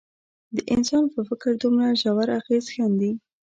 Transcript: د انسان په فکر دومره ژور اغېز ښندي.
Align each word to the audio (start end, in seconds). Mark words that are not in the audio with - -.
د 0.55 0.57
انسان 0.73 1.03
په 1.13 1.19
فکر 1.29 1.51
دومره 1.63 1.91
ژور 2.01 2.27
اغېز 2.39 2.65
ښندي. 2.73 3.11